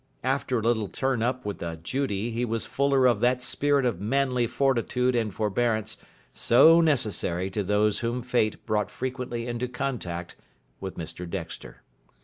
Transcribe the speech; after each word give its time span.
After 0.23 0.57
a 0.57 0.63
little 0.63 0.87
turn 0.87 1.21
up 1.21 1.45
with 1.45 1.61
a 1.61 1.77
Judy 1.77 2.31
he 2.31 2.43
was 2.43 2.65
fuller 2.65 3.05
of 3.05 3.19
that 3.19 3.43
spirit 3.43 3.85
of 3.85 4.01
manly 4.01 4.47
fortitude 4.47 5.15
and 5.15 5.31
forbearance 5.31 5.95
so 6.33 6.81
necessary 6.81 7.51
to 7.51 7.63
those 7.63 7.99
whom 7.99 8.23
Fate 8.23 8.65
brought 8.65 8.89
frequently 8.89 9.45
into 9.45 9.67
contact 9.67 10.35
with 10.79 10.95
Mr 10.97 11.29
Dexter. 11.29 11.83